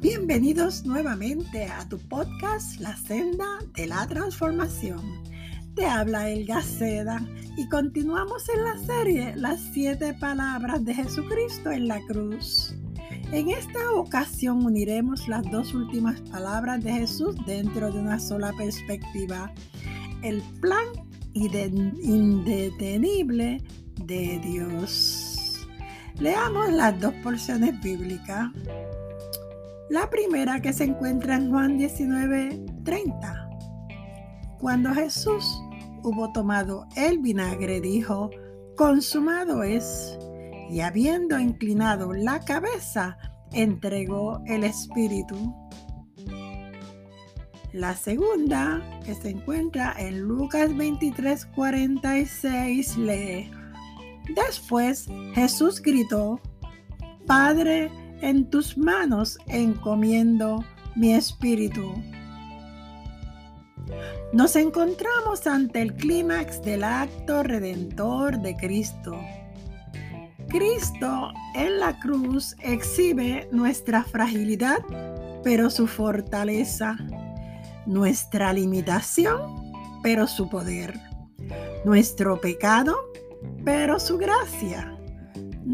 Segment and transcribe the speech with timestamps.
[0.00, 5.00] Bienvenidos nuevamente a tu podcast La Senda de la Transformación.
[5.74, 7.20] Te habla El Gaceda
[7.56, 12.76] y continuamos en la serie Las siete palabras de Jesucristo en la cruz.
[13.32, 19.52] En esta ocasión uniremos las dos últimas palabras de Jesús dentro de una sola perspectiva,
[20.22, 20.86] el plan
[21.34, 23.60] indetenible
[24.04, 25.66] de Dios.
[26.20, 28.52] Leamos las dos porciones bíblicas.
[29.90, 33.48] La primera que se encuentra en Juan 19:30.
[34.58, 35.62] Cuando Jesús
[36.02, 38.30] hubo tomado el vinagre, dijo,
[38.76, 40.18] consumado es.
[40.70, 43.16] Y habiendo inclinado la cabeza,
[43.52, 45.54] entregó el Espíritu.
[47.72, 53.50] La segunda, que se encuentra en Lucas 23:46, lee,
[54.34, 56.40] Después Jesús gritó,
[57.26, 60.64] Padre, en tus manos encomiendo
[60.96, 61.94] mi espíritu.
[64.32, 69.18] Nos encontramos ante el clímax del acto redentor de Cristo.
[70.48, 74.78] Cristo en la cruz exhibe nuestra fragilidad,
[75.44, 76.96] pero su fortaleza,
[77.86, 79.72] nuestra limitación,
[80.02, 80.98] pero su poder,
[81.84, 82.96] nuestro pecado,
[83.64, 84.97] pero su gracia,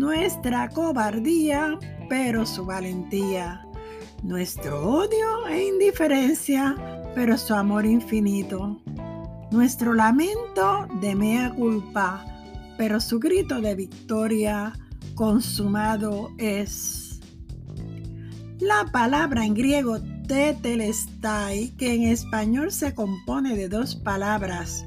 [0.05, 1.79] nuestra cobardía,
[2.11, 3.67] pero su valentía,
[4.23, 6.77] nuestro odio e indiferencia,
[7.15, 8.83] pero su amor infinito,
[9.51, 12.23] nuestro lamento de mea culpa,
[12.77, 14.75] pero su grito de victoria
[15.15, 17.21] consumado es.
[18.59, 24.85] La palabra en griego tetelestai, que en español se compone de dos palabras,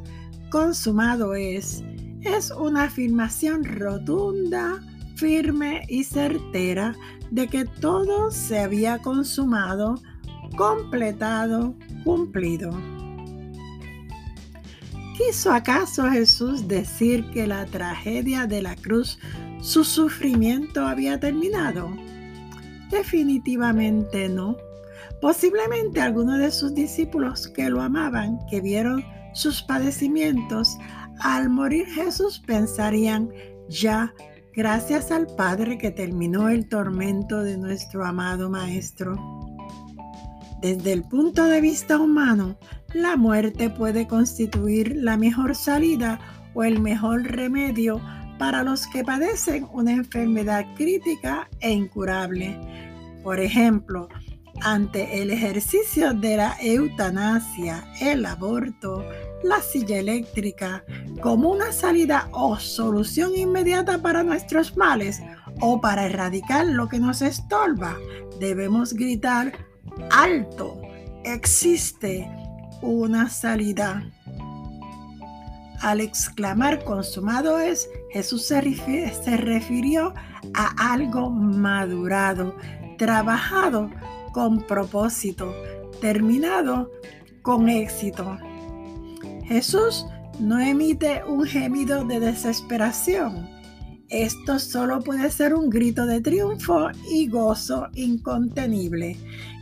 [0.51, 1.83] consumado es,
[2.21, 4.79] es una afirmación rotunda
[5.17, 6.95] firme y certera
[7.31, 9.95] de que todo se había consumado,
[10.55, 12.71] completado, cumplido.
[15.17, 19.17] ¿Quiso acaso Jesús decir que la tragedia de la cruz,
[19.61, 21.89] su sufrimiento había terminado?
[22.91, 24.55] Definitivamente no.
[25.19, 30.77] Posiblemente algunos de sus discípulos que lo amaban, que vieron sus padecimientos,
[31.19, 33.31] al morir Jesús pensarían,
[33.69, 34.13] ya
[34.57, 39.15] Gracias al Padre que terminó el tormento de nuestro amado Maestro.
[40.61, 42.57] Desde el punto de vista humano,
[42.91, 46.19] la muerte puede constituir la mejor salida
[46.55, 48.01] o el mejor remedio
[48.39, 52.59] para los que padecen una enfermedad crítica e incurable.
[53.23, 54.07] Por ejemplo,
[54.61, 59.05] ante el ejercicio de la eutanasia, el aborto,
[59.43, 60.83] la silla eléctrica,
[61.21, 65.21] como una salida o solución inmediata para nuestros males
[65.61, 67.97] o para erradicar lo que nos estorba,
[68.39, 69.53] debemos gritar
[70.11, 70.79] alto,
[71.23, 72.29] existe
[72.81, 74.09] una salida.
[75.81, 78.61] Al exclamar consumado es, Jesús se,
[79.37, 80.13] refirió
[80.53, 82.55] a algo madurado,
[82.97, 83.91] trabajado
[84.33, 85.53] con propósito,
[86.01, 86.91] terminado
[87.43, 88.37] con éxito.
[89.47, 90.05] Jesús
[90.39, 93.49] no emite un gemido de desesperación.
[94.09, 99.17] Esto solo puede ser un grito de triunfo y gozo incontenible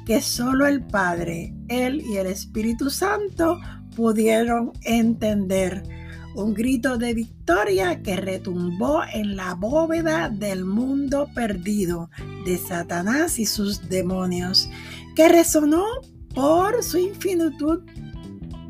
[0.05, 3.59] que solo el Padre, Él y el Espíritu Santo
[3.95, 5.83] pudieron entender.
[6.35, 12.09] Un grito de victoria que retumbó en la bóveda del mundo perdido
[12.45, 14.69] de Satanás y sus demonios,
[15.15, 15.85] que resonó
[16.33, 17.83] por su infinitud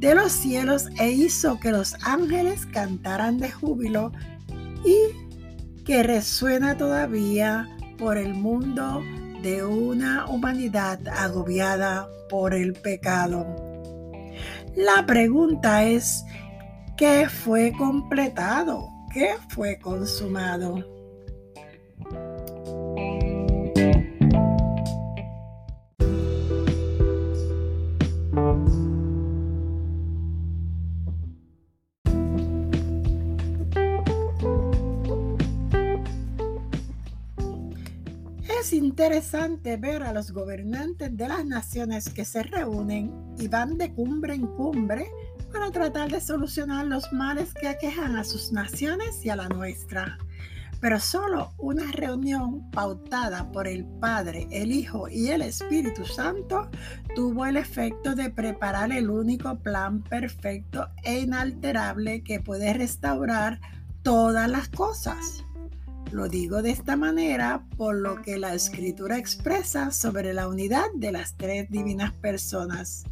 [0.06, 4.12] de los cielos e hizo que los ángeles cantaran de júbilo
[4.86, 7.68] y que resuena todavía
[7.98, 9.02] por el mundo
[9.42, 13.48] de una humanidad agobiada por el pecado.
[14.76, 16.24] La pregunta es,
[16.98, 18.88] ¿qué fue completado?
[19.12, 20.95] ¿Qué fue consumado?
[38.96, 44.36] Interesante ver a los gobernantes de las naciones que se reúnen y van de cumbre
[44.36, 45.12] en cumbre
[45.52, 50.18] para tratar de solucionar los males que aquejan a sus naciones y a la nuestra.
[50.80, 56.70] Pero solo una reunión pautada por el Padre, el Hijo y el Espíritu Santo
[57.16, 63.60] tuvo el efecto de preparar el único plan perfecto e inalterable que puede restaurar
[64.04, 65.44] todas las cosas
[66.16, 71.12] Lo digo de esta manera por lo que la escritura expresa sobre la unidad de
[71.12, 73.04] las tres divinas personas.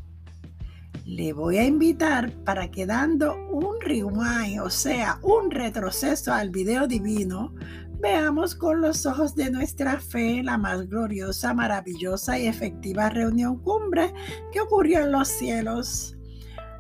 [1.06, 6.88] Le voy a invitar para que dando un rewind, o sea, un retroceso al video
[6.88, 7.54] divino,
[8.00, 14.14] veamos con los ojos de nuestra fe la más gloriosa, maravillosa y efectiva reunión cumbre
[14.54, 16.16] que ocurrió en los cielos.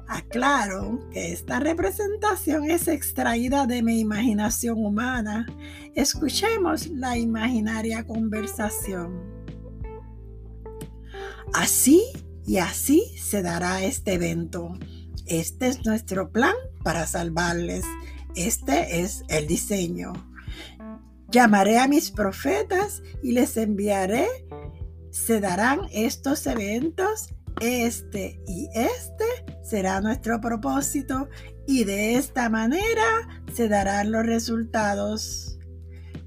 [0.07, 5.45] Aclaro que esta representación es extraída de mi imaginación humana.
[5.95, 9.21] Escuchemos la imaginaria conversación.
[11.53, 12.03] Así
[12.45, 14.73] y así se dará este evento.
[15.25, 17.85] Este es nuestro plan para salvarles.
[18.35, 20.13] Este es el diseño.
[21.29, 24.27] Llamaré a mis profetas y les enviaré.
[25.11, 27.33] Se darán estos eventos
[27.63, 29.25] este y este
[29.63, 31.30] será nuestro propósito
[31.65, 35.57] y de esta manera se darán los resultados.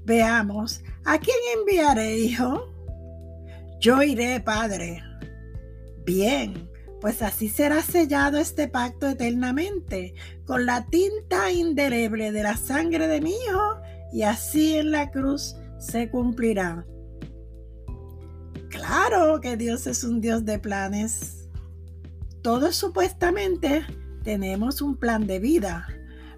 [0.05, 2.73] Veamos, ¿a quién enviaré, hijo?
[3.79, 5.03] Yo iré, padre.
[6.05, 6.69] Bien,
[6.99, 10.13] pues así será sellado este pacto eternamente
[10.45, 13.81] con la tinta indeleble de la sangre de mi hijo
[14.11, 16.85] y así en la cruz se cumplirá.
[18.87, 21.49] Claro que Dios es un Dios de planes.
[22.41, 23.85] Todos supuestamente
[24.23, 25.85] tenemos un plan de vida.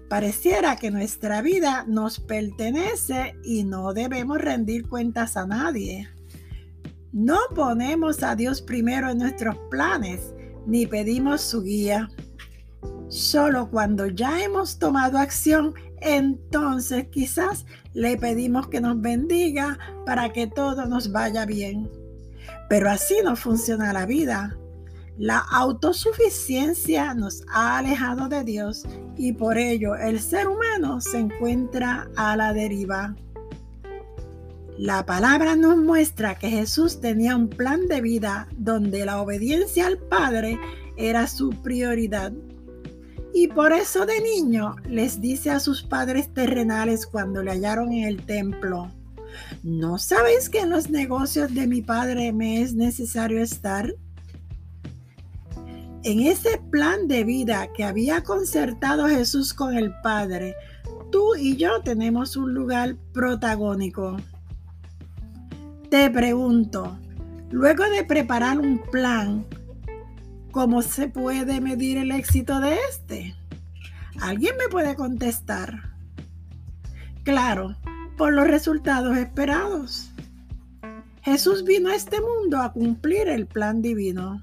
[0.08, 6.08] Pareciera que nuestra vida nos pertenece y no debemos rendir cuentas a nadie.
[7.12, 10.34] No ponemos a Dios primero en nuestros planes
[10.66, 12.10] ni pedimos su guía.
[13.08, 17.64] Solo cuando ya hemos tomado acción, entonces quizás
[17.94, 21.99] le pedimos que nos bendiga para que todo nos vaya bien.
[22.70, 24.56] Pero así no funciona la vida.
[25.18, 28.84] La autosuficiencia nos ha alejado de Dios
[29.16, 33.16] y por ello el ser humano se encuentra a la deriva.
[34.78, 39.98] La palabra nos muestra que Jesús tenía un plan de vida donde la obediencia al
[39.98, 40.56] Padre
[40.96, 42.32] era su prioridad.
[43.34, 48.04] Y por eso de niño les dice a sus padres terrenales cuando le hallaron en
[48.04, 48.92] el templo,
[49.62, 53.94] ¿No sabéis que en los negocios de mi Padre me es necesario estar?
[56.02, 60.54] En ese plan de vida que había concertado Jesús con el Padre,
[61.12, 64.16] tú y yo tenemos un lugar protagónico.
[65.90, 66.98] Te pregunto,
[67.50, 69.44] luego de preparar un plan,
[70.52, 73.34] ¿cómo se puede medir el éxito de este?
[74.20, 75.90] ¿Alguien me puede contestar?
[77.24, 77.76] Claro,
[78.20, 80.10] por los resultados esperados.
[81.22, 84.42] Jesús vino a este mundo a cumplir el plan divino.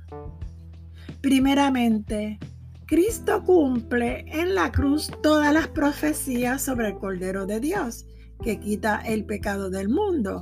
[1.21, 2.39] Primeramente,
[2.87, 8.07] Cristo cumple en la cruz todas las profecías sobre el Cordero de Dios,
[8.43, 10.39] que quita el pecado del mundo.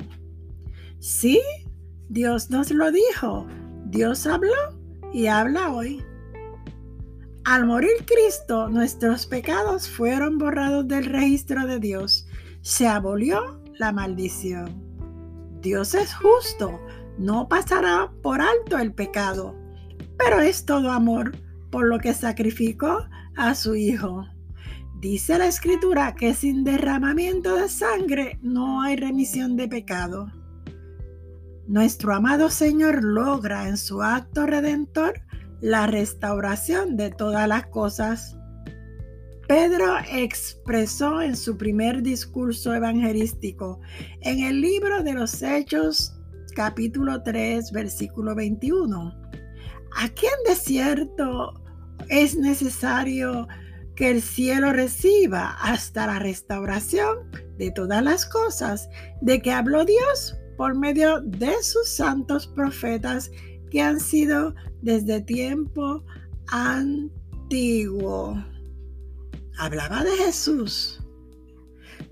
[1.00, 1.42] Sí,
[2.08, 3.48] Dios nos lo dijo,
[3.88, 4.80] Dios habló
[5.12, 6.02] y habla hoy.
[7.44, 12.26] Al morir Cristo, nuestros pecados fueron borrados del registro de Dios
[12.66, 14.82] se abolió la maldición.
[15.62, 16.82] Dios es justo,
[17.20, 19.56] no pasará por alto el pecado,
[20.18, 21.38] pero es todo amor
[21.70, 23.08] por lo que sacrificó
[23.38, 24.26] a su Hijo.
[25.00, 30.32] Dice la Escritura que sin derramamiento de sangre no hay remisión de pecado.
[31.68, 35.22] Nuestro amado Señor logra en su acto redentor
[35.62, 38.35] la restauración de todas las cosas
[39.48, 43.80] Pedro expresó en su primer discurso evangelístico
[44.22, 46.16] en el libro de los Hechos
[46.56, 49.14] capítulo 3 versículo 21.
[49.98, 51.62] ¿A quién de cierto
[52.10, 53.48] es necesario
[53.96, 58.90] que el cielo reciba hasta la restauración de todas las cosas
[59.22, 63.30] de que habló Dios por medio de sus santos profetas
[63.70, 66.04] que han sido desde tiempo
[66.48, 68.36] antiguo?
[69.58, 71.02] Hablaba de Jesús.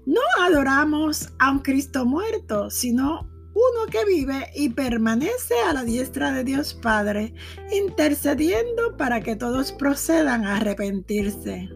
[0.05, 6.31] No adoramos a un Cristo muerto, sino uno que vive y permanece a la diestra
[6.31, 7.33] de Dios Padre,
[7.71, 11.69] intercediendo para que todos procedan a arrepentirse.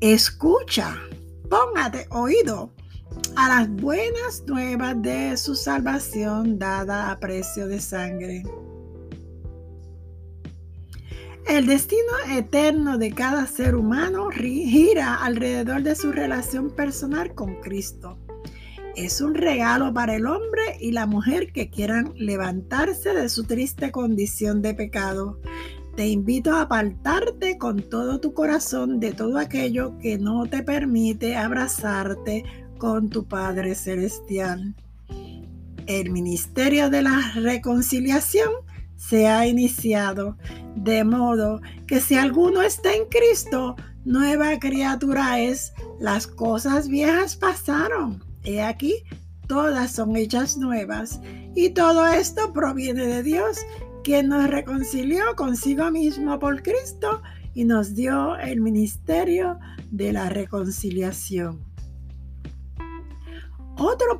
[0.00, 0.96] Escucha,
[1.48, 2.72] póngate oído
[3.36, 8.42] a las buenas nuevas de su salvación dada a precio de sangre.
[11.48, 18.18] El destino eterno de cada ser humano gira alrededor de su relación personal con Cristo.
[18.94, 23.90] Es un regalo para el hombre y la mujer que quieran levantarse de su triste
[23.90, 25.40] condición de pecado.
[25.96, 31.36] Te invito a apartarte con todo tu corazón de todo aquello que no te permite
[31.36, 32.44] abrazarte
[32.78, 34.74] con tu Padre Celestial.
[35.86, 38.50] El ministerio de la reconciliación
[39.00, 40.36] se ha iniciado,
[40.76, 48.22] de modo que si alguno está en Cristo, nueva criatura es, las cosas viejas pasaron.
[48.44, 49.02] He aquí,
[49.48, 51.18] todas son hechas nuevas,
[51.54, 53.58] y todo esto proviene de Dios,
[54.04, 57.22] quien nos reconcilió consigo mismo por Cristo
[57.54, 59.58] y nos dio el ministerio
[59.90, 61.64] de la reconciliación.
[63.78, 64.18] Otro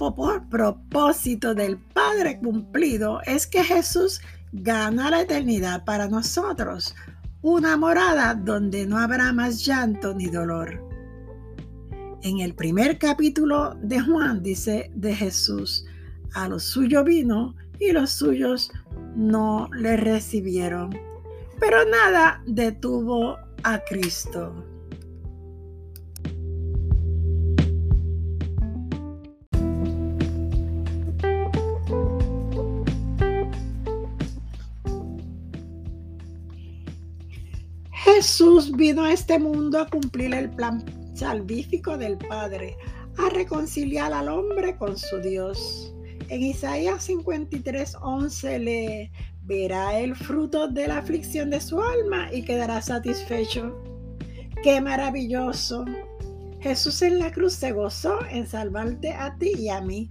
[0.48, 4.22] propósito del Padre cumplido es que Jesús
[4.52, 6.94] gana la eternidad para nosotros,
[7.42, 10.86] una morada donde no habrá más llanto ni dolor.
[12.22, 15.86] En el primer capítulo de Juan dice de Jesús,
[16.34, 18.70] a los suyos vino y los suyos
[19.16, 20.90] no le recibieron.
[21.58, 24.69] Pero nada detuvo a Cristo.
[38.04, 40.82] Jesús vino a este mundo a cumplir el plan
[41.14, 42.74] salvífico del Padre,
[43.18, 45.92] a reconciliar al hombre con su Dios.
[46.30, 49.10] En Isaías 53, 11 lee,
[49.42, 53.78] verá el fruto de la aflicción de su alma y quedará satisfecho.
[54.62, 55.84] ¡Qué maravilloso!
[56.60, 60.10] Jesús en la cruz se gozó en salvarte a ti y a mí.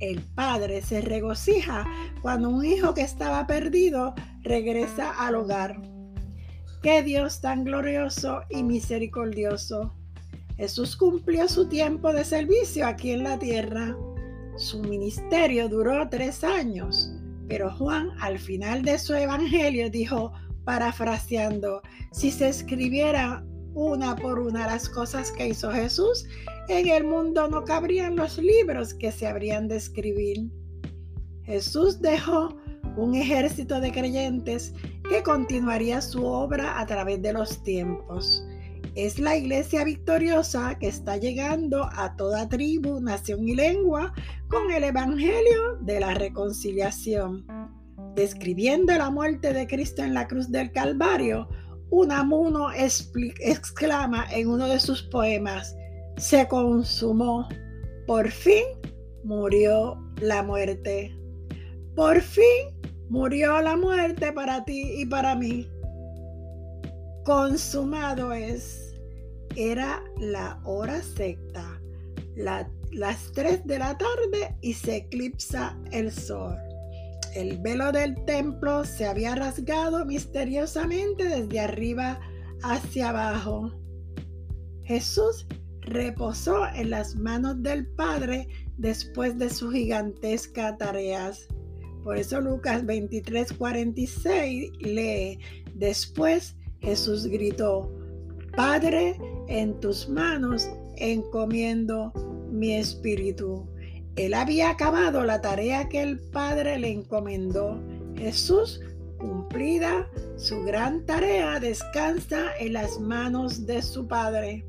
[0.00, 1.86] El Padre se regocija
[2.22, 5.80] cuando un hijo que estaba perdido regresa al hogar.
[6.82, 9.94] ¡Qué Dios tan glorioso y misericordioso!
[10.56, 13.96] Jesús cumplió su tiempo de servicio aquí en la tierra.
[14.56, 17.14] Su ministerio duró tres años
[17.50, 20.32] pero Juan al final de su evangelio dijo,
[20.64, 21.82] parafraseando,
[22.12, 23.44] si se escribiera
[23.74, 26.26] una por una las cosas que hizo Jesús,
[26.68, 30.48] en el mundo no cabrían los libros que se habrían de escribir.
[31.42, 32.56] Jesús dejó
[32.96, 34.74] un ejército de creyentes
[35.10, 38.46] que continuaría su obra a través de los tiempos.
[38.94, 44.14] Es la iglesia victoriosa que está llegando a toda tribu, nación y lengua
[44.48, 47.44] con el Evangelio de la reconciliación.
[48.14, 51.48] Describiendo la muerte de Cristo en la cruz del Calvario,
[51.90, 55.74] Unamuno exclama en uno de sus poemas,
[56.18, 57.48] se consumó,
[58.06, 58.62] por fin
[59.24, 61.16] murió la muerte.
[61.96, 65.68] Por fin murió la muerte para ti y para mí
[67.24, 68.86] consumado es.
[69.56, 71.80] Era la hora secta,
[72.36, 76.56] las 3 de la tarde y se eclipsa el sol.
[77.34, 82.20] El velo del templo se había rasgado misteriosamente desde arriba
[82.62, 83.72] hacia abajo.
[84.84, 85.46] Jesús
[85.80, 91.48] reposó en las manos del Padre después de su gigantesca tareas.
[92.04, 95.38] Por eso Lucas 23:46 lee,
[95.74, 97.90] después Jesús gritó,
[98.56, 102.12] Padre, en tus manos encomiendo
[102.50, 103.68] mi espíritu.
[104.16, 107.80] Él había acabado la tarea que el Padre le encomendó.
[108.16, 108.80] Jesús,
[109.18, 114.64] cumplida su gran tarea, descansa en las manos de su Padre.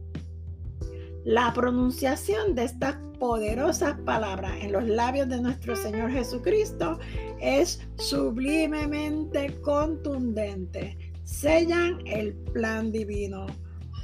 [1.23, 6.99] La pronunciación de estas poderosas palabras en los labios de nuestro Señor Jesucristo
[7.39, 13.47] es sublimemente contundente sellan el plan divino.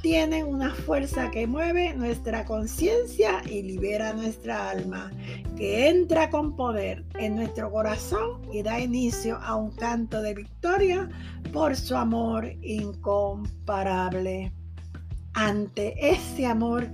[0.02, 5.10] Tienen una fuerza que mueve nuestra conciencia y libera nuestra alma,
[5.56, 11.08] que entra con poder en nuestro corazón y da inicio a un canto de victoria
[11.52, 14.52] por su amor incomparable.
[15.34, 16.88] Ante ese amor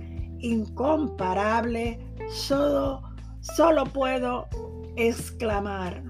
[0.45, 1.99] incomparable,
[2.29, 3.01] solo,
[3.41, 4.47] solo puedo
[4.95, 6.03] exclamar,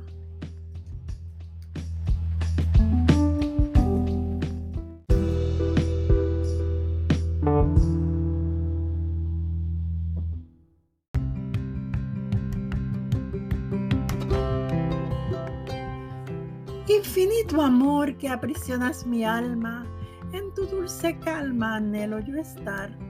[16.87, 19.85] Infinito amor que aprisionas mi alma,
[20.33, 23.04] en tu dulce calma anhelo yo estar.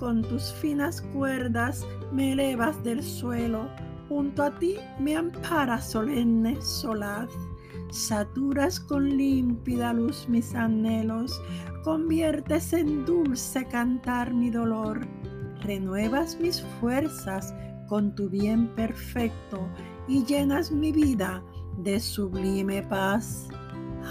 [0.00, 3.68] Con tus finas cuerdas me elevas del suelo,
[4.08, 7.28] junto a ti me ampara solemne solaz.
[7.90, 11.38] Saturas con límpida luz mis anhelos,
[11.84, 15.06] conviertes en dulce cantar mi dolor,
[15.60, 17.54] renuevas mis fuerzas
[17.86, 19.68] con tu bien perfecto
[20.08, 21.42] y llenas mi vida
[21.76, 23.48] de sublime paz.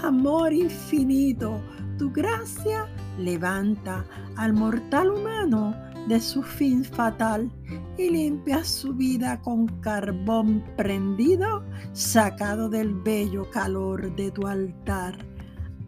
[0.04, 1.60] Amor infinito,
[1.98, 4.04] tu gracia levanta
[4.36, 5.74] al mortal humano
[6.08, 7.50] de su fin fatal
[7.98, 11.62] y limpias su vida con carbón prendido,
[11.92, 15.18] sacado del bello calor de tu altar.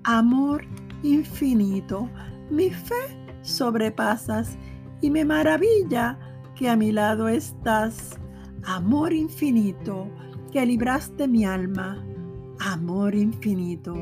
[0.05, 0.65] Amor
[1.03, 2.09] infinito,
[2.51, 4.57] mi fe sobrepasas
[5.01, 6.19] y me maravilla
[6.55, 8.19] que a mi lado estás.
[8.65, 10.09] Amor infinito,
[10.53, 12.05] que libraste mi alma.
[12.61, 13.97] Amor infinito,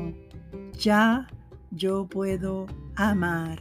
[0.73, 1.27] ya
[1.71, 3.59] yo puedo amar.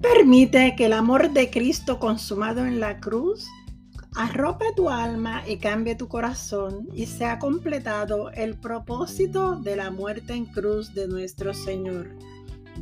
[0.00, 3.48] Permite que el amor de Cristo consumado en la cruz
[4.14, 10.34] arrope tu alma y cambie tu corazón y sea completado el propósito de la muerte
[10.34, 12.08] en cruz de nuestro Señor.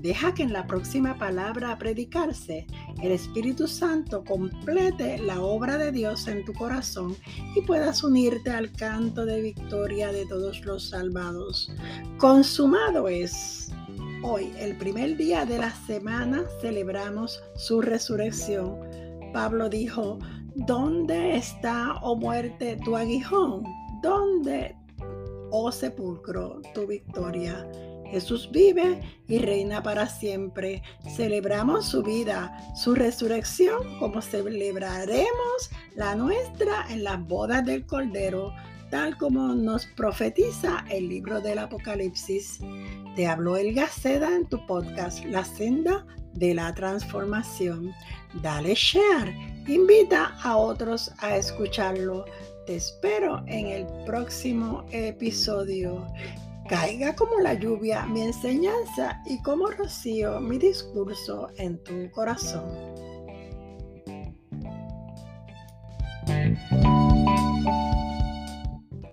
[0.00, 2.68] Deja que en la próxima palabra a predicarse,
[3.02, 7.16] el Espíritu Santo complete la obra de Dios en tu corazón
[7.56, 11.72] y puedas unirte al canto de victoria de todos los salvados.
[12.16, 13.72] Consumado es.
[14.22, 18.78] Hoy, el primer día de la semana, celebramos su resurrección.
[19.32, 20.20] Pablo dijo,
[20.54, 23.64] ¿dónde está, oh muerte, tu aguijón?
[24.00, 24.76] ¿Dónde,
[25.50, 27.68] oh sepulcro, tu victoria?
[28.10, 30.82] Jesús vive y reina para siempre.
[31.14, 38.52] Celebramos su vida, su resurrección, como celebraremos la nuestra en las bodas del Cordero,
[38.90, 42.60] tal como nos profetiza el libro del Apocalipsis.
[43.14, 47.92] Te habló El Gaceda en tu podcast La senda de la transformación.
[48.42, 49.34] Dale share,
[49.66, 52.24] invita a otros a escucharlo.
[52.66, 56.06] Te espero en el próximo episodio.
[56.68, 62.68] Caiga como la lluvia mi enseñanza y como rocío mi discurso en tu corazón.